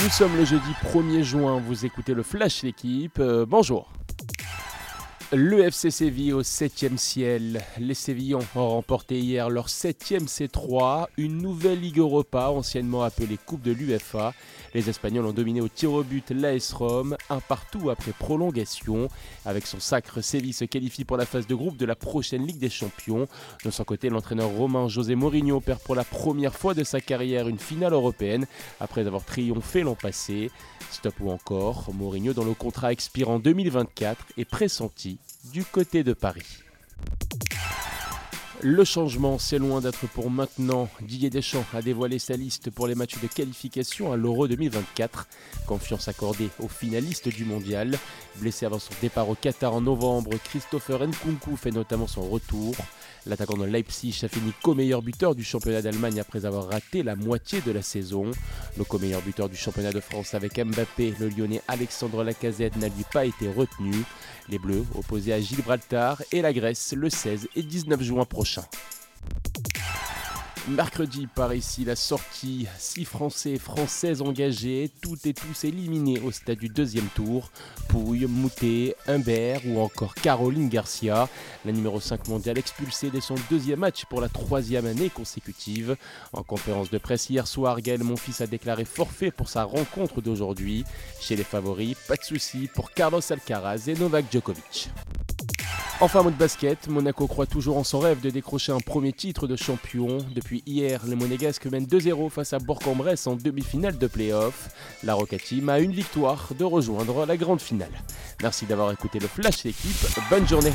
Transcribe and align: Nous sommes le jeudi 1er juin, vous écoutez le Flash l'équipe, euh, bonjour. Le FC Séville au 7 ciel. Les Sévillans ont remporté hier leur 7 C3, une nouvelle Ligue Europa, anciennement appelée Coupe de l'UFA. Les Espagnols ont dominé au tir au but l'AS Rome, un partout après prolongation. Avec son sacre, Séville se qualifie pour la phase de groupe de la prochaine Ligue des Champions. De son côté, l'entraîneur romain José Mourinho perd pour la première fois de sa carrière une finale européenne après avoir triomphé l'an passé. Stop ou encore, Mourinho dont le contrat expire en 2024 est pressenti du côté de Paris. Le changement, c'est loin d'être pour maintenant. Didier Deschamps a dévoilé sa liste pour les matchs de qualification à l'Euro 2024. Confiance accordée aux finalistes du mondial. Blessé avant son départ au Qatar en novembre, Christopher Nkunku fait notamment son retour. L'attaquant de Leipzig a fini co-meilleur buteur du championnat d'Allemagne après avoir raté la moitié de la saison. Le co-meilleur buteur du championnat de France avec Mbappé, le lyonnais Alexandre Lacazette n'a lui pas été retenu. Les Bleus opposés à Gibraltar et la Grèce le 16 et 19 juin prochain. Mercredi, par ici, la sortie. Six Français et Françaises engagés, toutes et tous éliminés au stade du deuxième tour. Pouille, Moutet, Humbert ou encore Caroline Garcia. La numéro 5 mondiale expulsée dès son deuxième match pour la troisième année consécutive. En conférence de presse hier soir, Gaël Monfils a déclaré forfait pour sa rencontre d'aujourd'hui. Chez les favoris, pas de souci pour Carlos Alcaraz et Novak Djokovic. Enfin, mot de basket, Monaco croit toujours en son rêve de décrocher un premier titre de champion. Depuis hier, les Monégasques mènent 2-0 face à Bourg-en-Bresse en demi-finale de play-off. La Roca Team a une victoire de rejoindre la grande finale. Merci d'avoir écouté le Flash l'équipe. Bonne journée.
Nous 0.00 0.10
sommes 0.10 0.36
le 0.36 0.44
jeudi 0.44 0.70
1er 0.84 1.22
juin, 1.22 1.60
vous 1.60 1.84
écoutez 1.84 2.14
le 2.14 2.22
Flash 2.22 2.62
l'équipe, 2.62 3.18
euh, 3.18 3.44
bonjour. 3.44 3.90
Le 5.34 5.60
FC 5.60 5.90
Séville 5.90 6.32
au 6.32 6.42
7 6.42 6.98
ciel. 6.98 7.60
Les 7.78 7.92
Sévillans 7.92 8.40
ont 8.54 8.70
remporté 8.70 9.18
hier 9.18 9.50
leur 9.50 9.68
7 9.68 10.22
C3, 10.24 11.08
une 11.18 11.42
nouvelle 11.42 11.82
Ligue 11.82 11.98
Europa, 11.98 12.48
anciennement 12.48 13.02
appelée 13.02 13.36
Coupe 13.36 13.60
de 13.60 13.72
l'UFA. 13.72 14.32
Les 14.72 14.88
Espagnols 14.88 15.26
ont 15.26 15.34
dominé 15.34 15.60
au 15.60 15.68
tir 15.68 15.92
au 15.92 16.02
but 16.02 16.30
l'AS 16.30 16.72
Rome, 16.72 17.14
un 17.28 17.40
partout 17.40 17.90
après 17.90 18.12
prolongation. 18.12 19.08
Avec 19.44 19.66
son 19.66 19.80
sacre, 19.80 20.22
Séville 20.22 20.54
se 20.54 20.64
qualifie 20.64 21.04
pour 21.04 21.18
la 21.18 21.26
phase 21.26 21.46
de 21.46 21.54
groupe 21.54 21.76
de 21.76 21.84
la 21.84 21.94
prochaine 21.94 22.46
Ligue 22.46 22.58
des 22.58 22.70
Champions. 22.70 23.28
De 23.66 23.70
son 23.70 23.84
côté, 23.84 24.08
l'entraîneur 24.08 24.48
romain 24.48 24.88
José 24.88 25.14
Mourinho 25.14 25.60
perd 25.60 25.80
pour 25.80 25.94
la 25.94 26.04
première 26.04 26.54
fois 26.54 26.72
de 26.72 26.84
sa 26.84 27.02
carrière 27.02 27.48
une 27.48 27.58
finale 27.58 27.92
européenne 27.92 28.46
après 28.80 29.06
avoir 29.06 29.26
triomphé 29.26 29.82
l'an 29.82 29.94
passé. 29.94 30.50
Stop 30.90 31.16
ou 31.20 31.30
encore, 31.30 31.90
Mourinho 31.92 32.32
dont 32.32 32.46
le 32.46 32.54
contrat 32.54 32.92
expire 32.92 33.28
en 33.28 33.38
2024 33.38 34.24
est 34.38 34.46
pressenti 34.46 35.17
du 35.52 35.64
côté 35.64 36.04
de 36.04 36.12
Paris. 36.12 36.62
Le 38.62 38.82
changement, 38.82 39.38
c'est 39.38 39.58
loin 39.58 39.80
d'être 39.80 40.08
pour 40.08 40.32
maintenant. 40.32 40.88
Didier 41.00 41.30
Deschamps 41.30 41.64
a 41.72 41.80
dévoilé 41.80 42.18
sa 42.18 42.34
liste 42.34 42.70
pour 42.70 42.88
les 42.88 42.96
matchs 42.96 43.20
de 43.22 43.28
qualification 43.28 44.12
à 44.12 44.16
l'Euro 44.16 44.48
2024. 44.48 45.28
Confiance 45.64 46.08
accordée 46.08 46.50
aux 46.58 46.66
finalistes 46.66 47.28
du 47.28 47.44
mondial. 47.44 47.96
Blessé 48.36 48.66
avant 48.66 48.80
son 48.80 48.92
départ 49.00 49.28
au 49.28 49.36
Qatar 49.36 49.74
en 49.74 49.80
novembre, 49.80 50.30
Christopher 50.42 51.06
Nkunku 51.06 51.56
fait 51.56 51.70
notamment 51.70 52.08
son 52.08 52.22
retour. 52.22 52.74
L'attaquant 53.26 53.56
de 53.58 53.64
Leipzig 53.64 54.18
a 54.24 54.28
fini 54.28 54.52
co-meilleur 54.62 55.02
buteur 55.02 55.36
du 55.36 55.44
championnat 55.44 55.82
d'Allemagne 55.82 56.18
après 56.18 56.44
avoir 56.44 56.68
raté 56.68 57.04
la 57.04 57.14
moitié 57.14 57.60
de 57.60 57.70
la 57.70 57.82
saison. 57.82 58.30
Le 58.76 58.82
co-meilleur 58.82 59.22
buteur 59.22 59.48
du 59.48 59.56
championnat 59.56 59.92
de 59.92 60.00
France 60.00 60.34
avec 60.34 60.58
Mbappé, 60.58 61.14
le 61.20 61.28
lyonnais 61.28 61.62
Alexandre 61.68 62.24
Lacazette 62.24 62.76
n'a 62.76 62.88
lui 62.88 63.04
pas 63.12 63.24
été 63.24 63.48
retenu. 63.48 63.94
Les 64.48 64.58
Bleus 64.58 64.84
opposés 64.94 65.34
à 65.34 65.40
Gibraltar 65.40 66.22
et 66.32 66.40
la 66.40 66.54
Grèce 66.54 66.94
le 66.96 67.10
16 67.10 67.48
et 67.54 67.62
19 67.62 68.02
juin 68.02 68.24
prochain. 68.24 68.47
Mercredi, 70.68 71.26
par 71.26 71.54
ici, 71.54 71.86
la 71.86 71.96
sortie. 71.96 72.66
Six 72.78 73.06
Français 73.06 73.52
et 73.52 73.58
Françaises 73.58 74.20
engagés, 74.20 74.90
toutes 75.00 75.24
et 75.24 75.32
tous 75.32 75.64
éliminés 75.64 76.20
au 76.20 76.30
stade 76.30 76.58
du 76.58 76.68
deuxième 76.68 77.06
tour. 77.14 77.50
Pouille, 77.88 78.26
Moutet, 78.26 78.94
Humbert 79.06 79.62
ou 79.66 79.80
encore 79.80 80.14
Caroline 80.14 80.68
Garcia. 80.68 81.28
La 81.64 81.72
numéro 81.72 82.00
5 82.00 82.28
mondiale 82.28 82.58
expulsée 82.58 83.08
dès 83.08 83.22
son 83.22 83.36
deuxième 83.50 83.78
match 83.78 84.04
pour 84.10 84.20
la 84.20 84.28
troisième 84.28 84.84
année 84.84 85.08
consécutive. 85.08 85.96
En 86.34 86.42
conférence 86.42 86.90
de 86.90 86.98
presse 86.98 87.30
hier 87.30 87.46
soir, 87.46 87.80
Gaël 87.80 88.04
Monfils 88.04 88.42
a 88.42 88.46
déclaré 88.46 88.84
forfait 88.84 89.30
pour 89.30 89.48
sa 89.48 89.64
rencontre 89.64 90.20
d'aujourd'hui. 90.20 90.84
Chez 91.18 91.34
les 91.34 91.44
favoris, 91.44 91.96
pas 92.06 92.16
de 92.16 92.24
souci 92.24 92.68
pour 92.74 92.90
Carlos 92.90 93.20
Alcaraz 93.30 93.84
et 93.88 93.94
Novak 93.94 94.26
Djokovic. 94.30 94.90
Enfin, 96.00 96.22
mot 96.22 96.30
de 96.30 96.36
basket, 96.36 96.86
Monaco 96.86 97.26
croit 97.26 97.46
toujours 97.46 97.76
en 97.76 97.82
son 97.82 97.98
rêve 97.98 98.20
de 98.20 98.30
décrocher 98.30 98.70
un 98.70 98.78
premier 98.78 99.12
titre 99.12 99.48
de 99.48 99.56
champion. 99.56 100.18
Depuis 100.32 100.62
hier, 100.64 101.00
les 101.04 101.16
Monégasques 101.16 101.66
mènent 101.66 101.86
2-0 101.86 102.30
face 102.30 102.52
à 102.52 102.60
Bourg-en-Bresse 102.60 103.26
en 103.26 103.34
demi-finale 103.34 103.98
de 103.98 104.06
play-off. 104.06 104.68
La 105.02 105.14
Roca 105.14 105.38
Team 105.38 105.68
a 105.68 105.80
une 105.80 105.90
victoire 105.90 106.50
de 106.56 106.64
rejoindre 106.64 107.26
la 107.26 107.36
grande 107.36 107.60
finale. 107.60 107.90
Merci 108.42 108.64
d'avoir 108.64 108.92
écouté 108.92 109.18
le 109.18 109.26
Flash 109.26 109.64
l'équipe. 109.64 110.06
Bonne 110.30 110.46
journée. 110.46 110.72